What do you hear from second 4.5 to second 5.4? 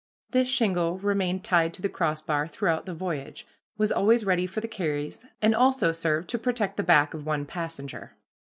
the carries,